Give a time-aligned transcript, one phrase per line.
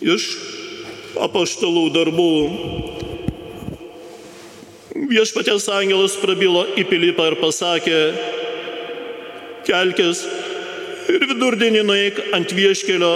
[0.00, 0.26] Iš
[1.20, 2.34] apaštalų darbų.
[5.10, 7.98] Viešpatės angelas prabilo į Pilypą ir pasakė,
[9.66, 10.22] kelkis
[11.12, 13.12] ir vidurdienį nueik ant vieškelio,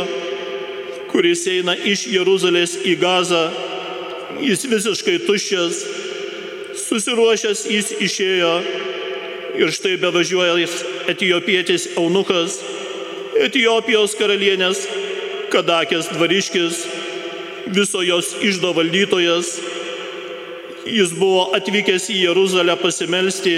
[1.09, 3.47] kuris eina iš Jeruzalės į Gazą.
[4.45, 5.81] Jis visiškai tuščias,
[6.85, 8.53] susiruošęs jis išėjo
[9.57, 10.77] ir štai bevažiuojas
[11.15, 12.61] etijopietis Eunukas,
[13.35, 14.85] Etijopijos karalienės
[15.55, 16.81] Kadakės dvariškis,
[17.71, 19.53] viso jos išdo valdytojas.
[20.91, 23.55] Jis buvo atvykęs į Jeruzalę pasimelsti,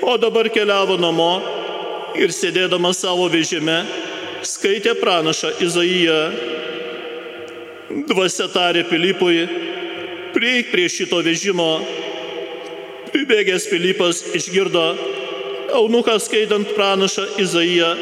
[0.00, 1.34] o dabar keliavo namo
[2.16, 3.76] ir sėdėdamas savo vežime
[4.46, 6.20] skaitė pranašą Izaiją.
[8.08, 9.44] Dvasia tarė Pilipui,
[10.34, 11.70] prieik prie šito vežimo.
[13.12, 14.86] Pribėgęs Pilypas išgirdo
[15.76, 17.92] eunuką skaitant pranašą Izaiją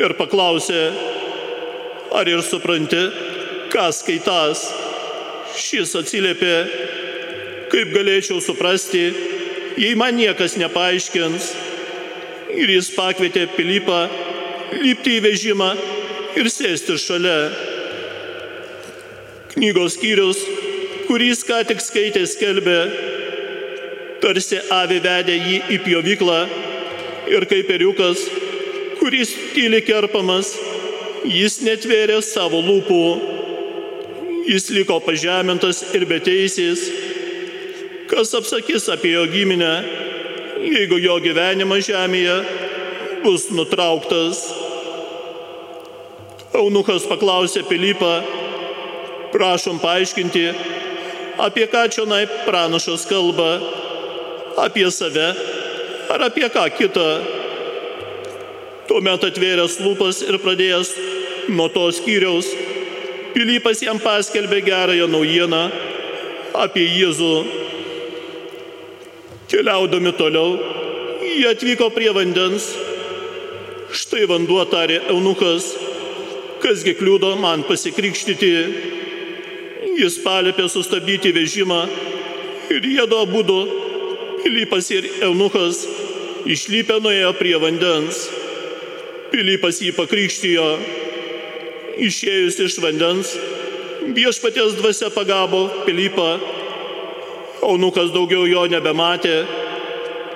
[0.00, 0.80] ir paklausė,
[2.14, 3.02] ar ir supranti,
[3.72, 4.66] ką skaitas.
[5.56, 6.54] Šis atsiliepė,
[7.72, 9.06] kaip galėčiau suprasti,
[9.80, 11.52] jei man niekas nepaaiškins.
[12.56, 14.06] Ir jis pakvietė Pilypą
[14.80, 15.70] lipti į vežimą
[16.38, 17.38] ir sėsti šalia.
[19.56, 20.40] Knygos skyrius,
[21.08, 22.80] kurį jis ką tik skaitė, skelbė,
[24.20, 26.40] tarsi avi vedė jį į pjovyklą
[27.32, 28.22] ir kaip periukas,
[29.00, 30.52] kuris tyli kerpamas,
[31.30, 33.02] jis netvėrė savo lūpų.
[34.46, 36.86] Jis liko pažemintas ir beteisės.
[38.06, 39.72] Kas apsakys apie jo giminę,
[40.62, 42.36] jeigu jo gyvenimas žemėje
[43.24, 44.44] bus nutrauktas?
[46.56, 48.12] Eunuchas paklausė Pilypą,
[49.34, 50.46] prašom paaiškinti,
[51.42, 53.58] apie ką čia naip pranašas kalba,
[54.62, 55.34] apie save
[56.08, 57.08] ar apie ką kitą.
[58.86, 60.94] Tuomet atvėręs lūpas ir pradėjęs
[61.48, 62.48] nuo to skyriaus,
[63.36, 65.58] Pilypas jam paskelbė gerąją naujieną
[66.56, 67.34] apie Jėzų.
[69.52, 70.54] Keliaudami toliau,
[71.20, 72.70] jie atvyko prie vandens.
[73.92, 75.68] Štai vanduo tarė eunukas,
[76.64, 78.52] kasgi kliūdo man pasikrikštyti.
[80.00, 81.82] Jis palėpė sustabdyti vežimą
[82.72, 83.60] ir jėdo būdu,
[84.46, 85.84] Pilypas ir eunukas
[86.46, 88.28] išlypę nuėjo prie vandens.
[89.32, 90.68] Pilypas jį pakrikštijo.
[91.96, 93.30] Išėjus iš vandens,
[94.16, 96.36] viešpaties dvasia pagavo Pilypą.
[97.64, 99.38] Aunukas daugiau jo nebematė,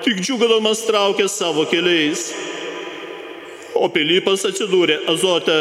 [0.01, 2.31] tik džiugadomas traukė savo keliais.
[3.77, 5.59] O Pilypas atsidūrė Azote.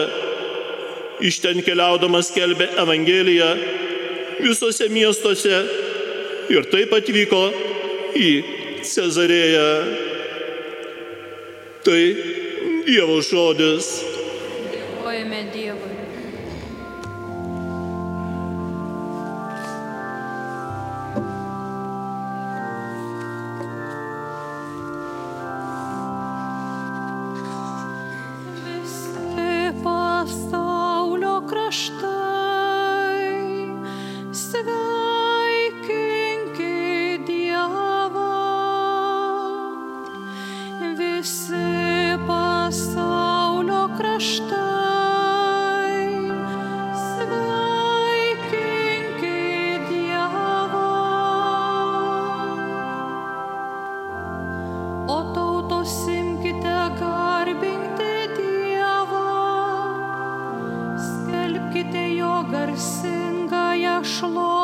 [1.20, 3.50] Iš ten keliaudamas kelbė Evangeliją
[4.40, 5.58] visose miestuose
[6.50, 7.42] ir taip atvyko
[8.16, 8.30] į
[8.88, 9.68] Cezarėją.
[11.84, 12.02] Tai
[12.88, 13.92] Dievo žodis.
[14.72, 15.89] Dėkojame Dievui.
[64.20, 64.59] прошло.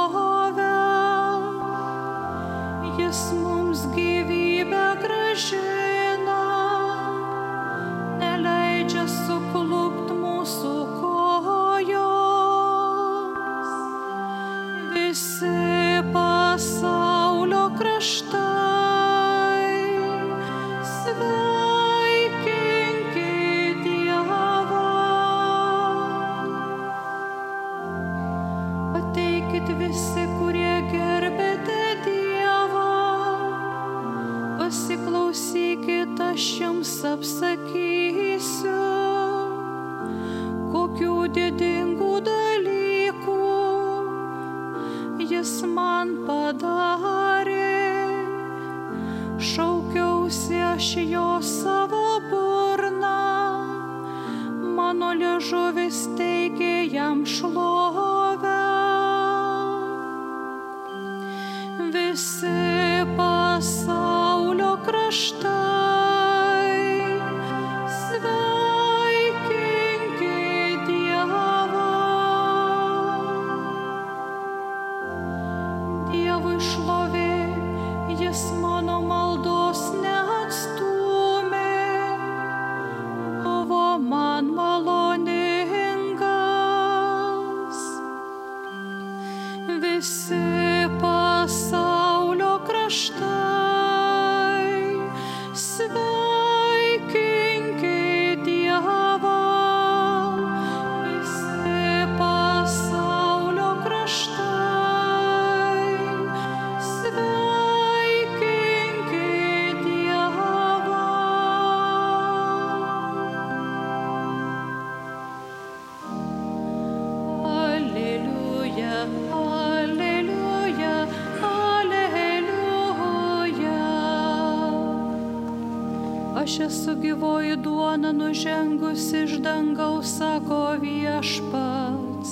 [126.56, 132.30] Aš esu gyvoji duona nužengusi iš dangaus, sako viešpats.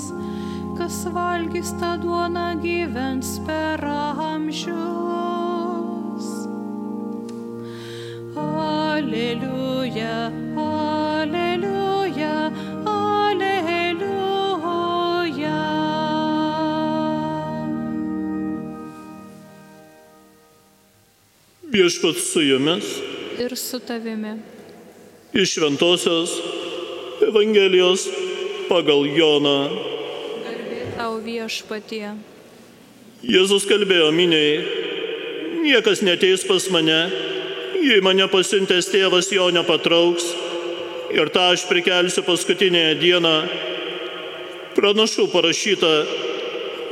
[0.79, 4.79] Kas valgys tą duoną gyvens per amžius.
[8.37, 12.51] Alleluja, alleluja,
[12.97, 14.01] alleluja.
[21.77, 24.39] Viešpats su jumis Ir su tavimi.
[25.35, 26.31] iš Šventojios
[27.29, 28.09] Evangelijos
[28.69, 29.71] pagal Joną.
[30.95, 32.15] Tau viešpatie.
[33.25, 34.63] Jėzus kalbėjo miniai,
[35.65, 37.01] niekas neteis pas mane,
[37.83, 40.29] jei mane pasiuntęs tėvas jo nepatrauks
[41.15, 43.35] ir tą aš prikelsiu paskutinėje dieną.
[44.77, 45.93] Pranašų parašyta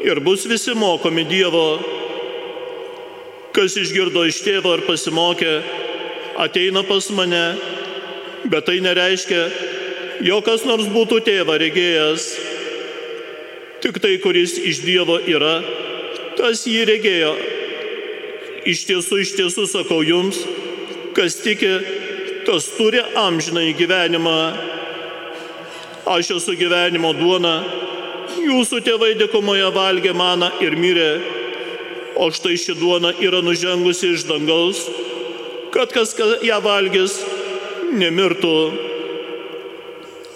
[0.03, 1.79] ir bus visi mokomi Dievo.
[3.53, 5.55] Kas išgirdo iš tėvo ir pasimokė,
[6.43, 7.45] ateina pas mane,
[8.51, 9.43] bet tai nereiškia,
[10.27, 12.27] jo kas nors būtų tėvą regėjęs.
[13.83, 15.57] Tik tai, kuris iš Dievo yra,
[16.39, 17.33] tas jį regėjo.
[18.71, 20.39] Iš tiesų, iš tiesų sakau jums,
[21.17, 21.73] kas tiki,
[22.47, 24.39] tas turi amžinai gyvenimą.
[26.13, 27.57] Aš esu gyvenimo duona,
[28.43, 31.11] jūsų tėvai dėkumoje valgė maną ir mirė,
[32.19, 34.83] o štai ši duona yra nužengusi iš dangaus,
[35.73, 36.13] kad kas
[36.45, 37.17] ją valgys,
[37.97, 38.57] nemirtų.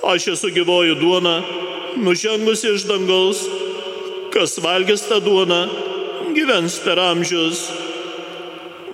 [0.07, 1.41] Aš esu gyvoji duona,
[2.01, 3.43] nužengusi iš dangaus,
[4.33, 5.67] kas valgys tą duoną,
[6.37, 7.67] gyvens per amžius.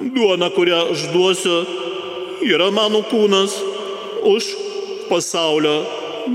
[0.03, 1.59] Duona, kurią aš duosiu,
[2.43, 3.55] yra mano kūnas
[4.27, 4.49] už
[5.11, 5.83] pasaulio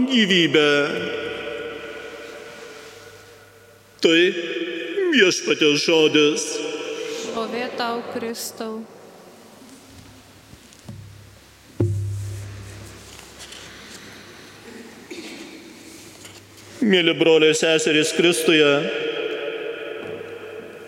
[0.07, 0.71] gyvybę.
[4.03, 4.19] Tai
[5.15, 6.51] viešpatės žodis.
[7.23, 8.85] Šlovė tau, Kristau.
[16.77, 18.67] Mėly broliai ir seserys Kristuje,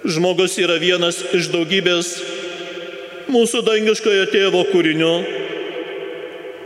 [0.06, 2.12] žmogus yra vienas iš daugybės
[3.34, 5.14] mūsų dangiškojo tėvo kūrinių,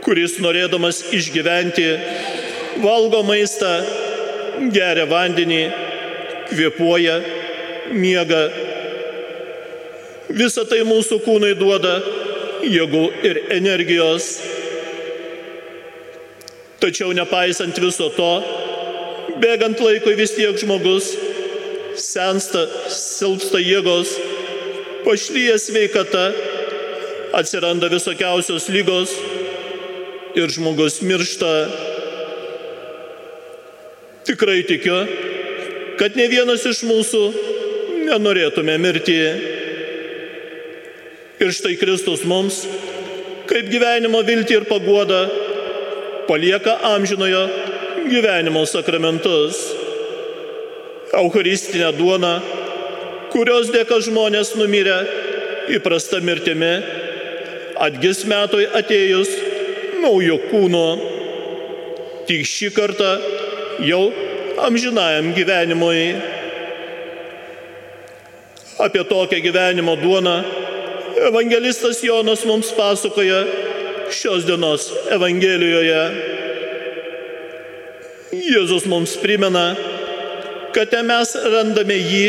[0.04, 1.86] kuris norėdamas išgyventi,
[2.84, 3.70] valgo maistą,
[4.74, 5.62] geria vandenį,
[6.50, 7.16] kvepuoja,
[7.96, 8.42] miega.
[10.28, 11.94] Visą tai mūsų kūnai duoda
[12.60, 14.28] jėgų ir energijos.
[16.84, 18.30] Tačiau nepaisant viso to,
[19.40, 21.12] bėgant laikui vis tiek žmogus
[22.00, 24.14] sensta, silpsta jėgos,
[25.04, 26.24] pašlyja sveikata,
[27.34, 29.14] atsiranda visokiausios lygos
[30.38, 31.52] ir žmogus miršta.
[34.24, 34.96] Tikrai tikiu,
[36.00, 37.22] kad ne vienas iš mūsų
[38.08, 39.18] nenorėtume mirti.
[41.42, 42.62] Ir štai Kristus mums,
[43.50, 45.24] kaip gyvenimo viltį ir paguodą,
[46.28, 47.42] palieka amžinojo
[48.10, 49.74] gyvenimo sakramentus.
[51.14, 52.40] Eucharistinę duoną,
[53.32, 54.96] kurios dėka žmonės numirė
[55.76, 56.72] įprasta mirtimi,
[57.78, 59.30] atgis metoj atėjus
[60.02, 60.86] naujo kūno.
[62.26, 63.12] Tik šį kartą
[63.86, 64.02] jau
[64.66, 66.02] amžinajam gyvenimui.
[68.82, 70.38] Apie tokią gyvenimo duoną
[71.28, 73.44] evangelistas Jonas mums pasakoja
[74.10, 76.33] šios dienos Evangelijoje.
[78.44, 79.72] Jėzus mums primena,
[80.74, 82.24] kad te mes randame jį,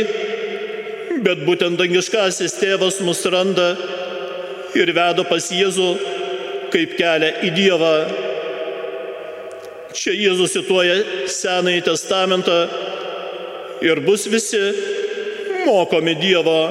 [1.25, 3.73] bet būtent dangiškasis tėvas mus randa
[4.77, 5.89] ir veda pas Jėzų
[6.71, 7.95] kaip kelią į Dievą.
[9.95, 10.95] Čia Jėzus cituoja
[11.31, 12.57] Senąjį testamentą
[13.83, 14.61] ir bus visi
[15.67, 16.61] mokomi Dievo.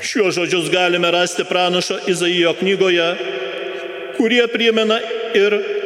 [0.00, 3.10] Šiuos žodžius galime rasti pranašo Izaijo knygoje,
[4.16, 5.02] kurie primena
[5.34, 5.79] ir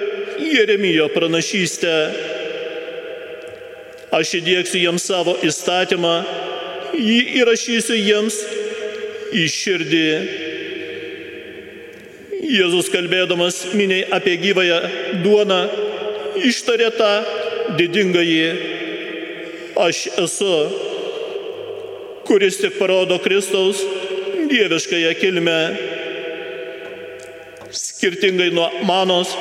[0.52, 1.94] Jeremijo pranašystę.
[4.14, 6.14] Aš įdėksiu jiems savo įstatymą
[6.94, 8.36] jį įrašysiu jiems
[9.34, 10.08] į širdį.
[12.44, 14.78] Jėzus kalbėdamas miniai apie gyvąją
[15.24, 15.60] duoną
[16.44, 17.12] ištarė tą
[17.78, 18.48] didingąjį
[19.80, 20.52] aš esu,
[22.28, 23.80] kuris tik parodo Kristaus
[24.50, 25.58] dieviškąją kilmę.
[27.74, 29.32] Skirtingai nuo manos,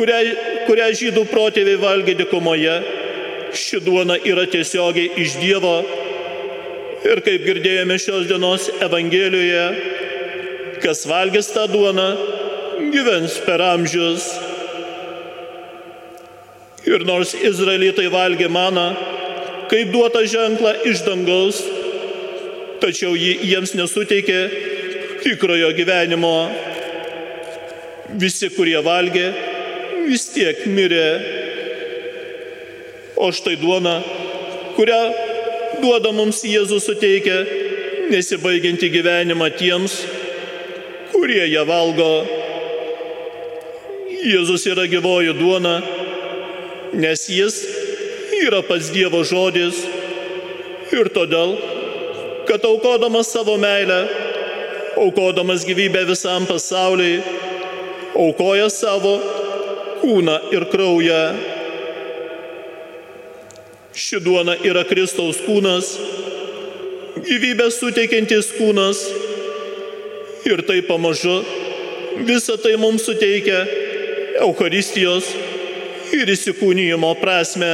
[0.00, 0.18] kurią,
[0.64, 2.76] kurią žydų protėviai valgė dikumoje,
[3.52, 5.76] ši duona yra tiesiogiai iš Dievo
[7.04, 9.66] ir kaip girdėjome šios dienos Evangelijoje,
[10.80, 12.08] kas valgys tą duoną,
[12.94, 14.30] gyvens per amžius.
[16.88, 18.88] Ir nors izraelitai valgė maną,
[19.68, 21.60] kaip duota ženklą iš dangaus,
[22.80, 24.40] tačiau ji jiems nesuteikė
[25.20, 26.34] tikrojo gyvenimo.
[28.20, 29.28] Visi, kurie valgė,
[30.06, 31.08] vis tiek mirė.
[33.20, 33.98] O štai duona,
[34.76, 35.00] kurią
[35.82, 37.42] duoda mums Jėzus suteikia
[38.10, 40.00] nesibaigianti gyvenimą tiems,
[41.12, 42.12] kurie ją valgo.
[44.20, 45.78] Jėzus yra gyvoji duona,
[46.92, 47.60] nes jis
[48.40, 49.84] yra pats Dievo žodis
[50.92, 51.54] ir todėl,
[52.48, 54.00] kad aukodamas savo meilę,
[55.00, 57.20] aukodamas gyvybę visam pasauliui,
[58.16, 59.18] aukoja savo
[60.00, 61.22] kūną ir kraują.
[63.94, 65.94] Ši duona yra Kristaus kūnas,
[67.26, 69.02] gyvybę suteikiantis kūnas
[70.48, 71.40] ir tai pamažu
[72.26, 73.64] visą tai mums suteikia
[74.40, 75.26] Eucharistijos
[76.16, 77.72] ir įsikūnyjimo prasme.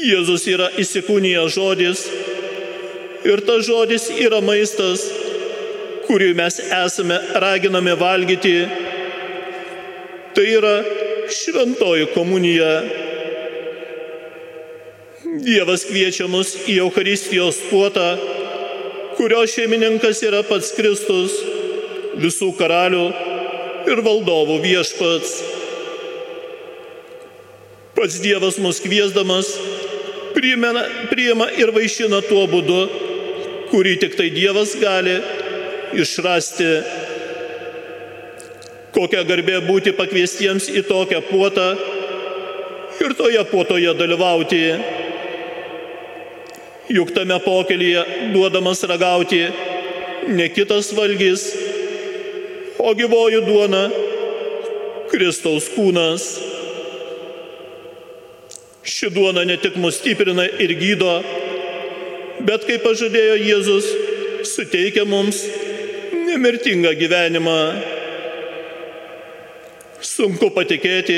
[0.00, 2.04] Jėzus yra įsikūnijęs žodis
[3.28, 5.04] ir tas žodis yra maistas,
[6.06, 8.56] kurį mes esame raginami valgyti.
[10.34, 10.74] Tai yra
[11.30, 12.72] šventoji komunija.
[15.40, 18.06] Dievas kviečia mus į Eucharistijos puotą,
[19.18, 21.36] kurio šeimininkas yra pats Kristus,
[22.18, 23.04] visų karalių
[23.90, 25.34] ir valdovų viešpats.
[27.94, 29.52] Pats Dievas mus kviesdamas
[30.34, 32.80] priima, priima ir vaišina tuo būdu,
[33.70, 35.18] kurį tik tai Dievas gali
[35.94, 36.70] išrasti.
[38.94, 41.66] Kokia garbė būti pakviestiems į tokią puotą
[43.00, 44.62] ir toje puotoje dalyvauti.
[46.90, 48.02] Juk tame pokelyje
[48.34, 49.44] duodamas ragauti
[50.28, 51.44] ne kitas valgys,
[52.78, 53.84] o gyvoji duona
[55.10, 56.26] Kristaus kūnas.
[58.90, 61.20] Ši duona ne tik mus stiprina ir gydo,
[62.42, 63.88] bet kaip pažadėjo Jėzus,
[64.50, 65.44] suteikia mums
[66.26, 67.60] nemirtingą gyvenimą.
[70.20, 71.16] Sunku patikėti,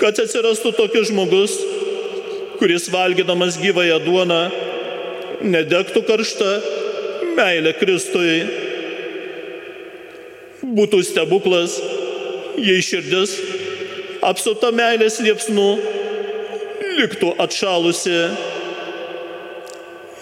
[0.00, 1.52] kad atsirastų tokius žmogus,
[2.56, 4.38] kuris valgydamas gyvąją duoną
[5.44, 6.52] nedegtų karšta
[7.36, 8.38] meilė Kristui.
[10.64, 11.74] Būtų stebuklas,
[12.56, 13.36] jei širdis
[14.24, 15.68] apsuta meilės liepsnų
[17.02, 18.16] liktų atšalusi.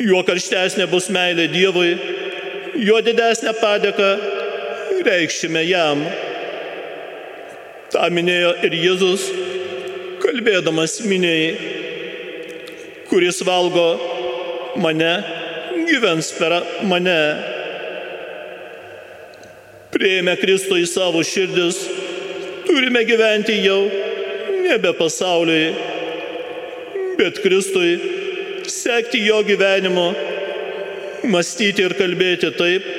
[0.03, 1.95] Juo karštesnė bus meilė Dievui,
[2.83, 4.13] juo didesnę padėką
[5.07, 6.03] reikšime jam.
[8.03, 9.29] Ta minėjo ir Jėzus,
[10.19, 11.53] kalbėdamas miniai,
[13.07, 13.85] kuris valgo
[14.83, 15.13] mane,
[15.87, 16.57] gyvens per
[16.91, 17.15] mane.
[19.95, 21.79] Prieėmę Kristų į savo širdis,
[22.67, 23.85] turime gyventi jau
[24.65, 25.71] nebe pasauliui,
[27.23, 27.95] bet Kristui
[28.67, 30.09] sekti jo gyvenimo,
[31.31, 32.91] mąstyti ir kalbėti taip,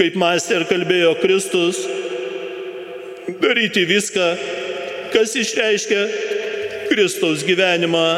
[0.00, 1.84] kaip mąstė ir kalbėjo Kristus,
[3.28, 4.26] daryti viską,
[5.12, 6.02] kas išreiškia
[6.88, 8.08] Kristaus gyvenimą.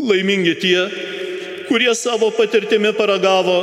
[0.00, 0.80] Laimingi tie,
[1.68, 3.60] kurie savo patirtimi paragavo,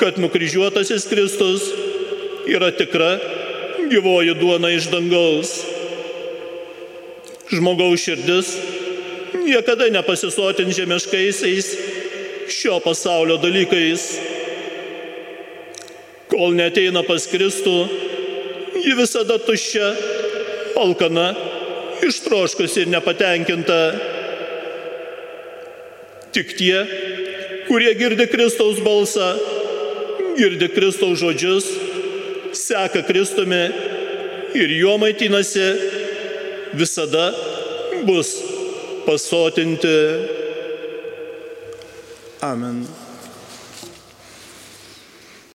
[0.00, 1.64] kad nukryžiuotasis Kristus
[2.48, 3.16] yra tikra
[3.88, 5.52] gyvoji duona iš dangaus.
[7.48, 8.52] Žmogaus širdis
[9.48, 11.68] niekada nepasisotins žemiškaisiais
[12.52, 14.27] šio pasaulio dalykais.
[16.28, 17.76] Kol neteina pas Kristų,
[18.84, 19.88] ji visada tuščia,
[20.78, 21.30] alkana,
[22.04, 23.78] ištroškusi ir nepatenkinta.
[26.36, 26.76] Tik tie,
[27.68, 29.32] kurie girdi Kristaus balsą,
[30.38, 31.72] girdi Kristaus žodžius,
[32.52, 33.64] seka Kristumi
[34.58, 35.68] ir juo maitinasi,
[36.76, 37.32] visada
[38.04, 38.36] bus
[39.08, 39.98] pasotinti.
[42.44, 43.07] Amen.